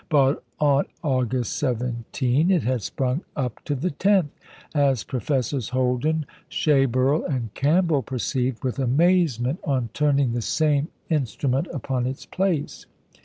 [0.09, 4.31] But on August 17 it had sprung up to the tenth,
[4.73, 12.07] as Professors Holden, Schaeberle, and Campbell perceived with amazement on turning the same instrument upon
[12.07, 12.87] its place.